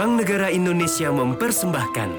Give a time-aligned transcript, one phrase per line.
[0.00, 2.10] Bank Negara Indonesia mempersembahkan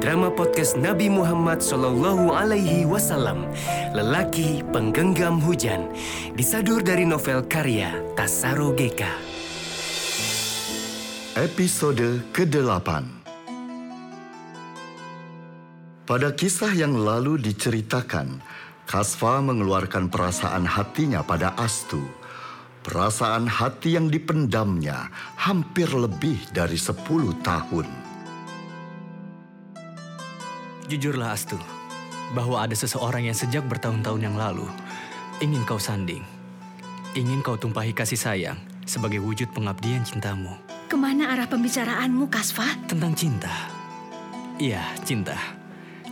[0.00, 3.44] drama podcast Nabi Muhammad Sallallahu Alaihi Wasallam,
[3.92, 5.92] Lelaki Penggenggam Hujan,
[6.32, 9.12] disadur dari novel karya Tasaro Geka.
[11.36, 12.88] Episode ke-8
[16.08, 18.40] Pada kisah yang lalu diceritakan,
[18.88, 22.00] Kasfa mengeluarkan perasaan hatinya pada Astu
[22.86, 27.82] Perasaan hati yang dipendamnya hampir lebih dari sepuluh tahun.
[30.86, 31.58] Jujurlah Astu,
[32.30, 34.70] bahwa ada seseorang yang sejak bertahun-tahun yang lalu
[35.42, 36.22] ingin kau sanding.
[37.18, 40.54] Ingin kau tumpahi kasih sayang sebagai wujud pengabdian cintamu.
[40.86, 42.86] Ke mana arah pembicaraanmu, Kasfa?
[42.86, 43.66] Tentang cinta.
[44.62, 45.34] Iya, cinta.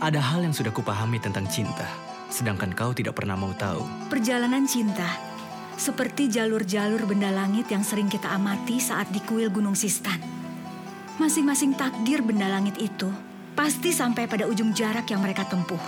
[0.03, 1.87] Ada hal yang sudah kupahami tentang cinta,
[2.27, 4.11] sedangkan kau tidak pernah mau tahu.
[4.11, 5.34] Perjalanan cinta
[5.75, 10.19] seperti jalur-jalur benda langit yang sering kita amati saat di kuil Gunung Sistan.
[11.15, 13.07] Masing-masing takdir benda langit itu
[13.55, 15.79] pasti sampai pada ujung jarak yang mereka tempuh.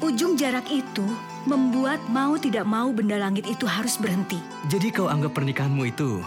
[0.00, 1.04] Ujung jarak itu
[1.44, 4.38] membuat mau tidak mau benda langit itu harus berhenti.
[4.72, 6.24] Jadi kau anggap pernikahanmu itu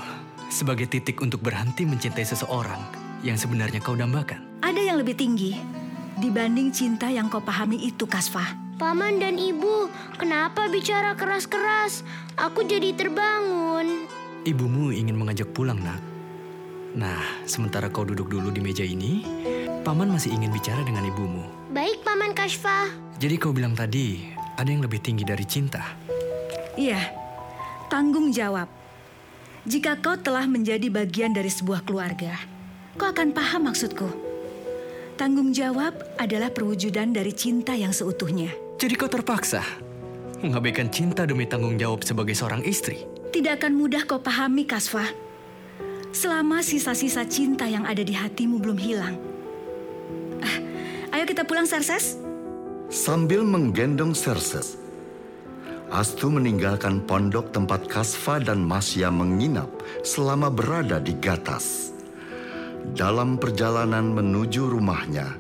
[0.52, 2.84] sebagai titik untuk berhenti mencintai seseorang
[3.26, 4.62] yang sebenarnya kau dambakan?
[4.62, 5.58] Ada yang lebih tinggi
[6.22, 8.61] dibanding cinta yang kau pahami itu, Kasfah.
[8.82, 12.02] Paman dan ibu, kenapa bicara keras-keras?
[12.34, 14.10] Aku jadi terbangun.
[14.42, 16.02] Ibumu ingin mengajak pulang, nak.
[16.98, 19.22] Nah, sementara kau duduk dulu di meja ini,
[19.86, 21.46] Paman masih ingin bicara dengan ibumu.
[21.70, 22.90] Baik, Paman Kashfa.
[23.22, 25.86] Jadi kau bilang tadi, ada yang lebih tinggi dari cinta?
[26.74, 27.06] Iya,
[27.86, 28.66] tanggung jawab.
[29.70, 32.34] Jika kau telah menjadi bagian dari sebuah keluarga,
[32.98, 34.10] kau akan paham maksudku.
[35.22, 38.71] Tanggung jawab adalah perwujudan dari cinta yang seutuhnya.
[38.82, 39.62] Jadi kau terpaksa
[40.42, 43.06] mengabaikan cinta demi tanggung jawab sebagai seorang istri?
[43.30, 45.06] Tidak akan mudah kau pahami, Kasfa.
[46.10, 49.22] Selama sisa-sisa cinta yang ada di hatimu belum hilang.
[50.42, 50.58] Ah,
[51.14, 52.18] ayo kita pulang, Serses.
[52.90, 54.82] Sambil menggendong Serses,
[55.94, 59.70] Astu meninggalkan pondok tempat Kasfa dan Masya menginap
[60.02, 61.94] selama berada di Gatas.
[62.98, 65.38] Dalam perjalanan menuju rumahnya,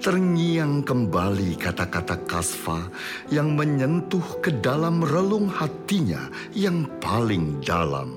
[0.00, 2.88] Terngiang kembali kata-kata Kasfa
[3.28, 8.16] yang menyentuh ke dalam relung hatinya yang paling dalam.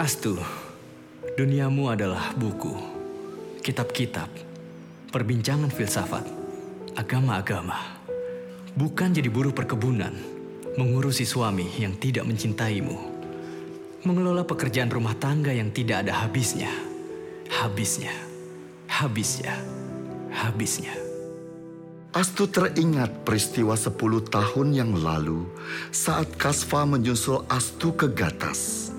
[0.00, 0.40] Astu,
[1.36, 2.72] duniamu adalah buku,
[3.60, 4.30] kitab-kitab,
[5.12, 6.24] perbincangan filsafat,
[6.96, 8.00] agama-agama.
[8.72, 10.16] Bukan jadi buruh perkebunan,
[10.80, 12.96] mengurusi suami yang tidak mencintaimu,
[14.06, 16.72] mengelola pekerjaan rumah tangga yang tidak ada habisnya,
[17.52, 18.28] habisnya, habisnya
[18.88, 19.54] habisnya.
[22.18, 25.46] Astu teringat peristiwa sepuluh tahun yang lalu
[25.92, 28.90] saat Kasfa menyusul Astu ke Gatas.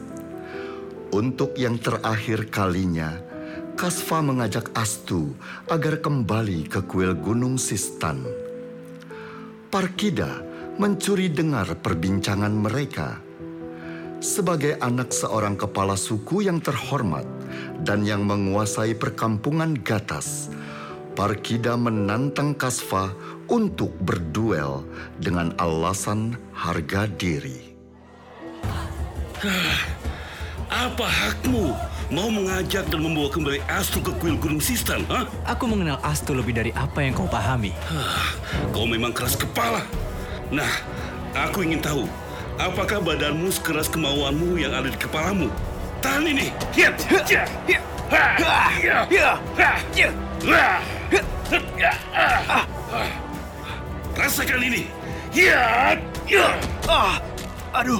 [1.09, 3.17] Untuk yang terakhir kalinya,
[3.73, 5.33] Kasfa mengajak Astu
[5.67, 8.23] agar kembali ke kuil Gunung Sistan.
[9.73, 10.45] Parkida
[10.77, 13.19] mencuri dengar perbincangan mereka.
[14.19, 17.23] Sebagai anak seorang kepala suku yang terhormat
[17.81, 20.51] dan yang menguasai perkampungan Gatas,
[21.19, 23.11] Parkida menantang Kasfa
[23.51, 24.87] untuk berduel
[25.19, 27.75] dengan alasan harga diri.
[30.71, 31.75] Apa hakmu
[32.07, 35.03] mau mengajak dan membawa kembali Astu ke kuil Gunung Sistan?
[35.11, 35.27] Ha?
[35.51, 37.75] Aku mengenal Astu lebih dari apa yang kau pahami.
[38.71, 39.83] Kau memang keras kepala.
[40.55, 40.71] Nah,
[41.35, 42.07] aku ingin tahu,
[42.55, 45.51] apakah badanmu sekeras kemauanmu yang ada di kepalamu?
[45.99, 46.47] Tahan ini.
[46.71, 46.95] Hiat.
[47.27, 47.43] Ya.
[47.67, 47.79] Ya.
[48.07, 48.23] Ha.
[48.79, 48.97] Ya.
[49.11, 49.31] Ya.
[49.59, 49.71] Ha.
[50.47, 50.79] Ya.
[54.29, 54.85] Rasakan ini.
[55.33, 55.97] Ya,
[56.29, 56.53] ya.
[56.85, 57.17] Ah,
[57.73, 57.97] aduh.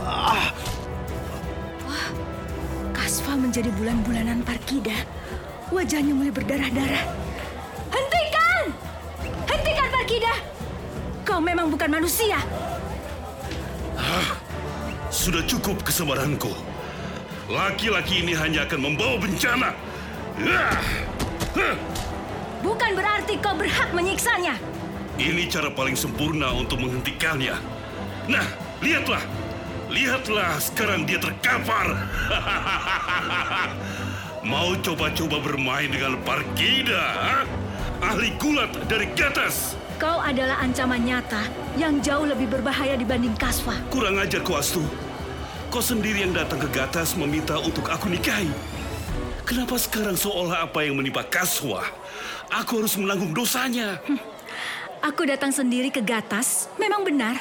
[0.00, 0.48] Ah.
[1.84, 2.08] Wah,
[2.96, 4.96] Kasfa menjadi bulan-bulanan Parkida.
[5.68, 7.04] Wajahnya mulai berdarah-darah.
[7.92, 8.64] Hentikan!
[9.44, 10.34] Hentikan Parkida!
[11.28, 12.40] Kau memang bukan manusia.
[13.92, 14.40] Ah,
[15.12, 16.48] sudah cukup kesabaranku.
[17.52, 19.76] Laki-laki ini hanya akan membawa bencana.
[20.48, 20.80] Ah.
[22.64, 24.56] Bukan berarti kau berhak menyiksanya.
[25.18, 27.58] Ini cara paling sempurna untuk menghentikannya.
[28.30, 28.46] Nah,
[28.78, 29.18] lihatlah.
[29.90, 31.90] Lihatlah sekarang dia terkapar.
[34.46, 37.34] Mau coba-coba bermain dengan Parkida?
[37.98, 39.74] Ahli gulat dari Gatas.
[39.98, 43.74] Kau adalah ancaman nyata yang jauh lebih berbahaya dibanding Kasfa.
[43.90, 44.86] Kurang ajar kau Astu.
[45.66, 48.54] Kau sendiri yang datang ke Gatas meminta untuk aku nikahi.
[49.42, 51.82] Kenapa sekarang seolah apa yang menimpa Kaswa?
[52.54, 53.98] Aku harus menanggung dosanya.
[54.06, 54.37] Hm.
[54.98, 57.38] Aku datang sendiri ke Gatas, memang benar.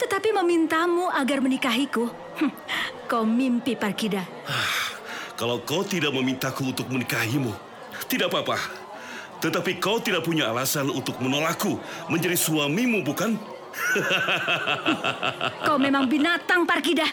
[0.00, 2.08] Tetapi memintamu agar menikahiku.
[2.40, 2.52] Hm.
[3.04, 4.24] Kau mimpi, Parkida.
[5.36, 7.52] Kalau kau tidak memintaku untuk menikahimu,
[8.08, 8.56] tidak apa-apa.
[9.40, 11.80] Tetapi kau tidak punya alasan untuk menolakku
[12.12, 13.40] menjadi suamimu, bukan?
[15.64, 17.08] Kau memang binatang, Parkida.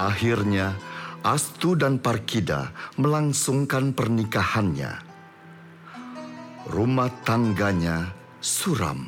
[0.00, 0.72] Akhirnya,
[1.20, 5.04] Astu dan Parkida melangsungkan pernikahannya.
[6.72, 9.06] Rumah tangganya suram.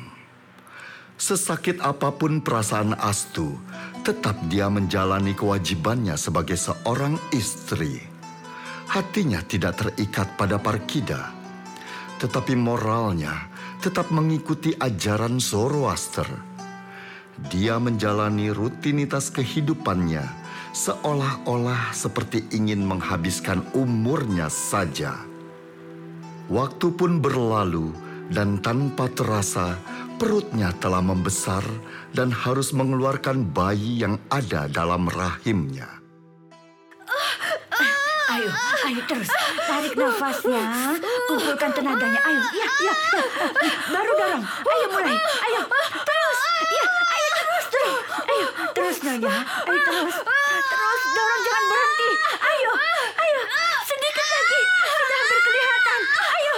[1.21, 3.53] Sesakit apa pun perasaan Astu,
[4.01, 8.01] tetap dia menjalani kewajibannya sebagai seorang istri.
[8.89, 11.31] Hatinya tidak terikat pada Parkida,
[12.17, 13.47] tetapi moralnya
[13.79, 16.27] tetap mengikuti ajaran Zoroaster.
[17.53, 20.25] Dia menjalani rutinitas kehidupannya
[20.71, 25.15] seolah-olah seperti ingin menghabiskan umurnya saja.
[26.51, 27.95] Waktu pun berlalu
[28.31, 29.75] dan tanpa terasa
[30.15, 31.63] perutnya telah membesar
[32.15, 36.01] dan harus mengeluarkan bayi yang ada dalam rahimnya.
[38.31, 38.47] Ayo,
[38.87, 39.27] ayo terus.
[39.67, 40.95] Tarik nafasnya.
[41.27, 42.19] Kumpulkan tenaganya.
[42.23, 42.93] Ayo, ya, ya.
[43.91, 44.43] Baru dorong.
[44.47, 45.17] Ayo mulai.
[45.19, 45.61] Ayo,
[46.07, 46.39] terus.
[46.71, 47.97] Ya, ayo terus, terus.
[48.23, 49.35] Ayo, terus Nyonya.
[49.67, 50.15] Ayo terus.
[50.71, 52.09] Terus dorong, jangan berhenti.
[52.39, 52.71] Ayo,
[53.19, 53.41] ayo.
[53.83, 54.61] Sedikit lagi.
[54.95, 56.01] Sudah hampir kelihatan.
[56.15, 56.55] Ayo.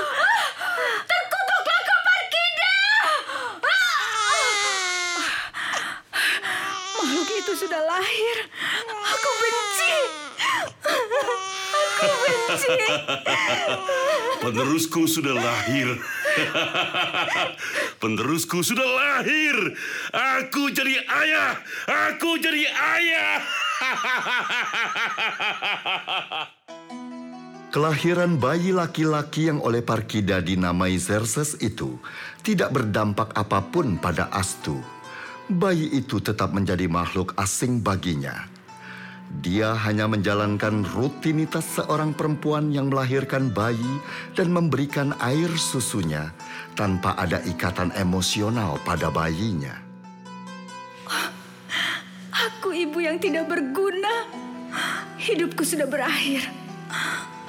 [1.09, 2.75] Terkutuklah kau Parkida.
[7.01, 8.37] Makhluk itu sudah lahir.
[8.85, 9.93] Aku benci.
[11.73, 12.77] Aku benci.
[14.45, 15.89] Penerusku sudah lahir.
[17.97, 19.57] Penerusku sudah lahir.
[20.13, 21.57] Aku jadi ayah.
[22.13, 23.41] Aku jadi ayah.
[27.73, 31.97] Kelahiran bayi laki-laki yang oleh Parkida dinamai Xerxes itu
[32.45, 34.92] tidak berdampak apa pun pada Astu.
[35.51, 38.47] Bayi itu tetap menjadi makhluk asing baginya.
[39.43, 43.99] Dia hanya menjalankan rutinitas seorang perempuan yang melahirkan bayi
[44.39, 46.31] dan memberikan air susunya
[46.79, 49.75] tanpa ada ikatan emosional pada bayinya.
[52.31, 54.31] Aku ibu yang tidak berguna.
[55.19, 56.47] Hidupku sudah berakhir.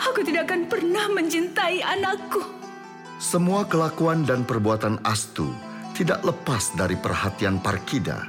[0.03, 2.43] Aku tidak akan pernah mencintai anakku.
[3.23, 8.27] Semua kelakuan dan perbuatan Astu tidak lepas dari perhatian Parkida.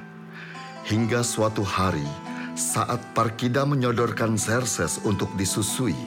[0.86, 2.06] Hingga suatu hari,
[2.54, 5.98] saat Parkida menyodorkan Xerxes untuk disusui,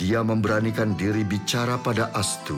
[0.00, 2.56] dia memberanikan diri bicara pada Astu.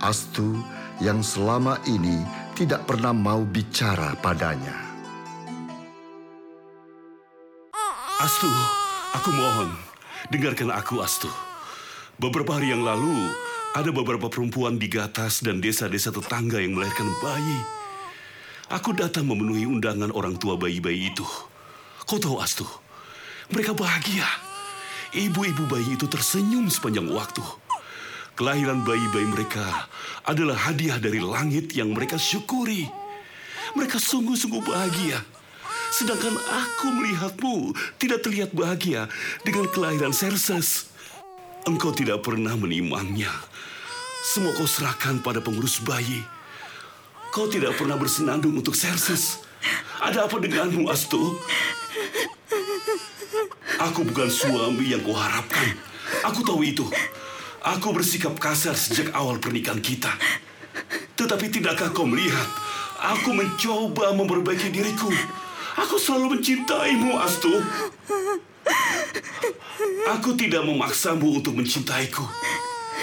[0.00, 0.64] Astu
[1.04, 2.24] yang selama ini
[2.56, 4.72] tidak pernah mau bicara padanya.
[8.16, 8.48] Astu,
[9.12, 9.76] aku mohon,
[10.32, 11.28] dengarkan aku Astu.
[12.16, 13.28] Beberapa hari yang lalu,
[13.76, 17.60] ada beberapa perempuan di Gatas dan desa-desa tetangga yang melahirkan bayi.
[18.72, 21.28] Aku datang memenuhi undangan orang tua bayi-bayi itu.
[22.08, 22.64] Kau tahu Astu,
[23.52, 24.24] mereka bahagia.
[25.12, 27.44] Ibu-ibu bayi itu tersenyum sepanjang waktu.
[28.32, 29.92] Kelahiran bayi-bayi mereka
[30.24, 32.88] adalah hadiah dari langit yang mereka syukuri.
[33.76, 35.20] Mereka sungguh-sungguh bahagia.
[35.92, 39.04] Sedangkan aku melihatmu tidak terlihat bahagia
[39.44, 40.95] dengan kelahiran Xerxes.
[41.66, 43.30] Engkau tidak pernah menimangnya.
[44.22, 46.22] Semua kau serahkan pada pengurus bayi.
[47.34, 49.42] Kau tidak pernah bersenandung untuk Xerxes.
[49.98, 51.34] Ada apa denganmu, Astu?
[53.82, 55.74] Aku bukan suami yang kau harapkan.
[56.30, 56.86] Aku tahu itu.
[57.66, 60.14] Aku bersikap kasar sejak awal pernikahan kita.
[61.18, 62.46] Tetapi tidakkah kau melihat?
[63.18, 65.10] Aku mencoba memperbaiki diriku.
[65.82, 67.58] Aku selalu mencintaimu, Astu.
[70.14, 72.22] Aku tidak memaksamu untuk mencintaiku.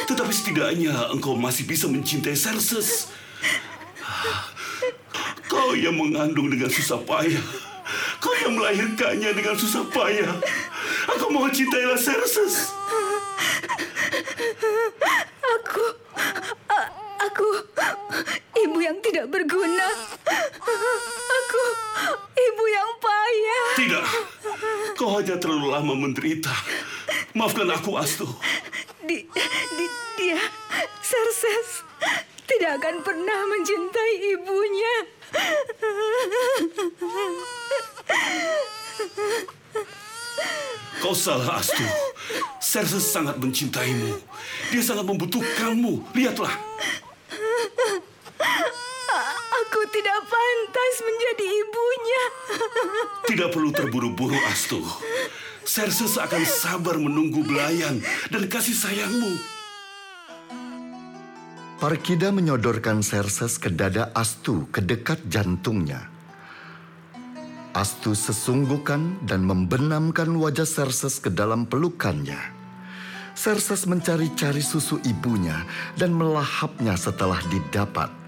[0.07, 3.11] Tetapi setidaknya engkau masih bisa mencintai Xerxes.
[5.47, 7.43] Kau yang mengandung dengan susah payah.
[8.23, 10.31] Kau yang melahirkannya dengan susah payah.
[11.15, 12.71] Aku mohon cintailah Xerxes.
[15.43, 15.85] Aku,
[17.21, 17.47] aku,
[18.63, 19.87] ibu yang tidak berguna.
[21.37, 21.63] Aku,
[22.31, 23.65] ibu yang payah.
[23.77, 24.32] Tidak.
[25.03, 26.55] Kau hanya terlalu lama menderita.
[27.36, 28.24] Maafkan aku, Astu.
[29.03, 29.27] Di,
[29.75, 30.39] di, dia,
[31.03, 31.83] Xerxes,
[32.48, 34.95] tidak akan pernah mencintai ibunya.
[41.03, 41.83] Kau salah, Astu.
[42.63, 44.24] Xerxes sangat mencintaimu.
[44.72, 46.15] Dia sangat membutuhkanmu.
[46.15, 46.55] Lihatlah.
[49.67, 50.19] Aku tidak
[50.73, 52.23] pantas menjadi ibunya.
[53.29, 54.81] Tidak perlu terburu-buru, Astu.
[55.63, 58.01] Xerxes akan sabar menunggu belayan
[58.33, 59.37] dan kasih sayangmu.
[61.77, 66.09] Parkida menyodorkan Xerxes ke dada Astu ke dekat jantungnya.
[67.73, 72.37] Astu sesungguhkan dan membenamkan wajah Serses ke dalam pelukannya.
[73.33, 75.65] Serses mencari-cari susu ibunya
[75.97, 78.22] dan melahapnya setelah didapat.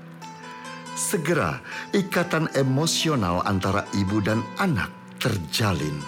[0.96, 1.60] Segera
[1.92, 4.88] ikatan emosional antara ibu dan anak
[5.20, 6.00] terjalin.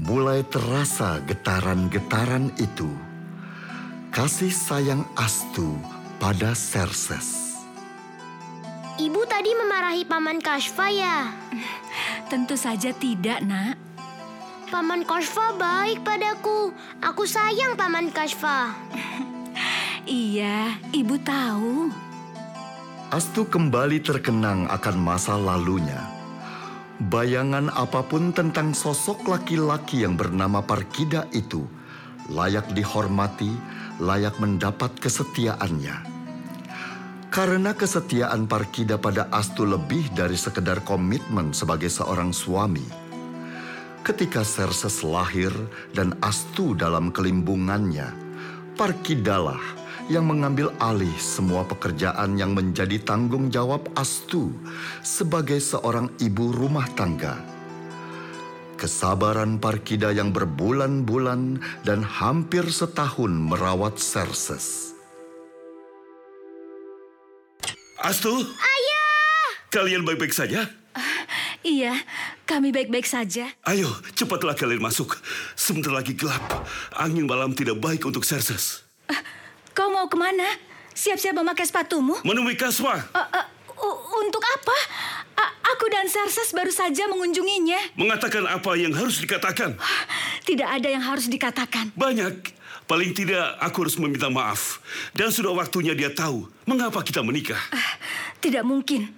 [0.00, 2.88] Mulai terasa getaran-getaran itu.
[4.08, 5.76] Kasih sayang Astu
[6.16, 7.60] pada Serses.
[8.96, 11.28] Ibu tadi memarahi Paman Kashfa ya?
[12.32, 13.76] Tentu saja tidak, nak.
[14.72, 16.72] Paman Kashfa baik padaku.
[17.04, 18.72] Aku sayang Paman Kashfa.
[20.08, 22.07] Iya, ibu tahu.
[23.08, 25.96] Astu kembali terkenang akan masa lalunya.
[27.08, 31.64] Bayangan apa pun tentang sosok laki-laki yang bernama Parkida itu
[32.28, 33.48] layak dihormati,
[33.96, 36.04] layak mendapat kesetiaannya.
[37.32, 42.84] Karena kesetiaan Parkida pada Astu lebih dari sekedar komitmen sebagai seorang suami.
[44.04, 45.56] Ketika Serses lahir
[45.96, 48.12] dan Astu dalam kelimbungannya,
[48.76, 54.56] Parkidalah yang mengambil alih semua pekerjaan yang menjadi tanggung jawab Astu
[55.04, 57.36] sebagai seorang ibu rumah tangga.
[58.80, 64.96] Kesabaran Parkida yang berbulan-bulan dan hampir setahun merawat Serses.
[68.00, 68.32] Astu?
[68.40, 69.44] Ayah!
[69.68, 70.64] Kalian baik-baik saja?
[71.66, 71.92] Iya,
[72.48, 73.50] kami baik-baik saja.
[73.66, 75.18] Ayo, cepatlah kalian masuk.
[75.58, 76.40] Sebentar lagi gelap.
[76.96, 78.87] Angin malam tidak baik untuk Serses.
[79.78, 80.42] Kau mau ke mana?
[80.90, 82.18] Siap-siap memakai sepatumu?
[82.26, 82.98] Menemui Kaswa.
[82.98, 83.46] Eh, eh,
[83.78, 84.74] u- untuk apa?
[85.38, 87.94] A- aku dan Serses baru saja mengunjunginya.
[87.94, 89.78] Mengatakan apa yang harus dikatakan.
[90.42, 91.94] Tidak ada yang harus dikatakan.
[91.94, 92.58] Banyak.
[92.90, 94.82] Paling tidak aku harus meminta maaf.
[95.14, 97.60] Dan sudah waktunya dia tahu mengapa kita menikah.
[98.42, 99.14] Tidak mungkin.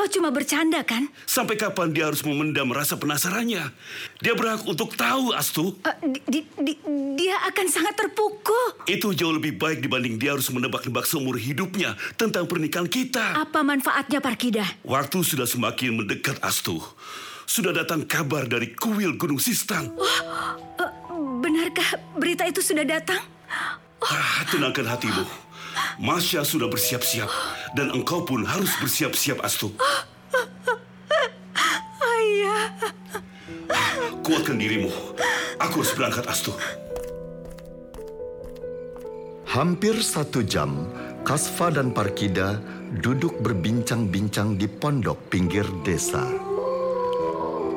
[0.00, 1.12] Kau cuma bercanda kan?
[1.28, 3.68] Sampai kapan dia harus memendam rasa penasarannya?
[4.24, 5.76] Dia berhak untuk tahu, Astu.
[5.84, 6.80] Eh, di- di- di-
[7.20, 8.80] dia akan sangat terpukul.
[8.88, 13.44] Itu jauh lebih baik dibanding dia harus menebak-nebak seumur hidupnya tentang pernikahan kita.
[13.44, 14.64] Apa manfaatnya Parkida?
[14.88, 16.80] Waktu sudah semakin mendekat, Astu.
[17.44, 19.92] Sudah datang kabar dari kuil Gunung Sistan.
[20.80, 20.92] Eh,
[21.44, 23.20] benarkah berita itu sudah datang?
[24.00, 25.49] Ah, tenangkan hatimu.
[26.00, 27.28] Masya sudah bersiap-siap.
[27.76, 29.70] Dan engkau pun harus bersiap-siap, Astu.
[32.00, 32.72] Ayah.
[34.24, 34.90] Kuatkan dirimu.
[35.60, 36.52] Aku harus berangkat, Astu.
[39.50, 40.86] Hampir satu jam,
[41.26, 42.62] Kasfa dan Parkida
[43.02, 46.22] duduk berbincang-bincang di pondok pinggir desa.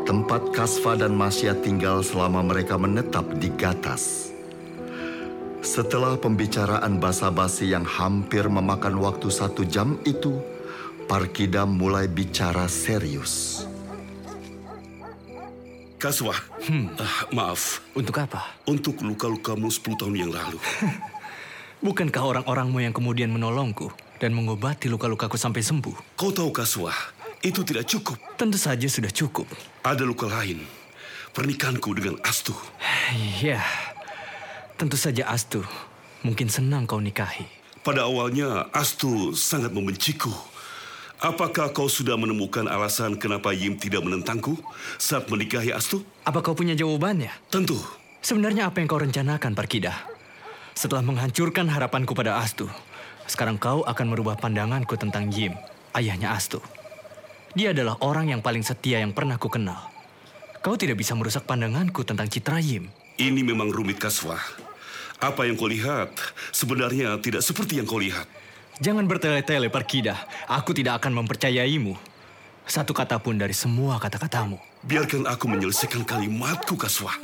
[0.04, 4.33] Tempat Kasfa dan Masya tinggal selama mereka menetap di Gatas.
[5.64, 10.44] Setelah pembicaraan basa-basi yang hampir memakan waktu satu jam itu,
[11.08, 13.64] Parkida mulai bicara serius.
[15.96, 16.36] Kaswa,
[17.00, 17.80] ah, maaf.
[17.96, 18.60] Untuk apa?
[18.68, 20.60] Untuk luka-lukamu 10 tahun yang lalu.
[21.88, 23.88] Bukankah orang-orangmu yang kemudian menolongku
[24.20, 26.20] dan mengobati luka-lukaku sampai sembuh?
[26.20, 26.92] Kau tahu, Kaswa,
[27.40, 28.20] itu tidak cukup.
[28.36, 29.48] Tentu saja sudah cukup.
[29.88, 30.64] Ada luka lain.
[31.32, 32.52] Pernikahanku dengan Astu.
[33.40, 33.64] Ya,
[34.78, 35.62] tentu saja Astu.
[36.24, 37.46] Mungkin senang kau nikahi.
[37.84, 40.32] Pada awalnya, Astu sangat membenciku.
[41.24, 44.60] Apakah kau sudah menemukan alasan kenapa Yim tidak menentangku
[45.00, 46.04] saat menikahi Astu?
[46.28, 47.32] Apa kau punya jawabannya?
[47.48, 47.80] Tentu.
[48.24, 49.96] Sebenarnya apa yang kau rencanakan, Parkida?
[50.76, 52.68] Setelah menghancurkan harapanku pada Astu,
[53.28, 55.56] sekarang kau akan merubah pandanganku tentang Yim,
[55.96, 56.64] ayahnya Astu.
[57.54, 59.92] Dia adalah orang yang paling setia yang pernah ku kenal.
[60.64, 62.88] Kau tidak bisa merusak pandanganku tentang citra Yim.
[63.20, 64.40] Ini memang rumit, Kaswa.
[65.24, 66.12] Apa yang kau lihat
[66.52, 68.28] sebenarnya tidak seperti yang kau lihat.
[68.84, 70.20] Jangan bertele-tele, Parkida.
[70.52, 71.96] Aku tidak akan mempercayaimu.
[72.68, 74.60] Satu kata pun dari semua kata-katamu.
[74.84, 77.16] Biarkan aku menyelesaikan kalimatku, Kaswa.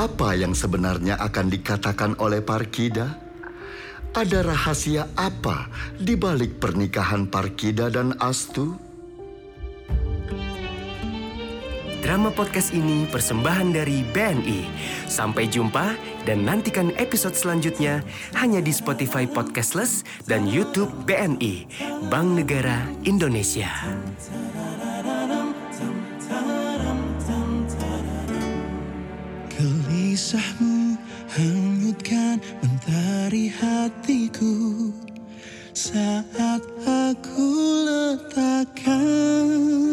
[0.00, 3.20] Apa yang sebenarnya akan dikatakan oleh Parkida?
[4.16, 5.68] Ada rahasia apa
[6.00, 8.91] di balik pernikahan Parkida dan Astu?
[12.02, 14.66] Drama podcast ini persembahan dari BNI.
[15.06, 15.94] Sampai jumpa
[16.26, 18.02] dan nantikan episode selanjutnya
[18.34, 21.62] hanya di Spotify Podcastless dan YouTube BNI,
[22.10, 23.70] Bank Negara Indonesia.
[29.54, 30.98] Gelisahmu
[31.38, 34.90] hanyutkan mentari hatiku
[35.70, 37.46] Saat aku
[37.86, 39.91] letakkan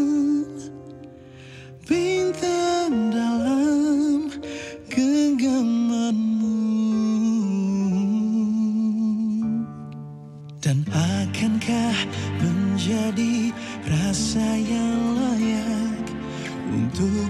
[12.89, 13.53] menjadi
[13.85, 16.09] rasa yang layak
[16.73, 17.29] untuk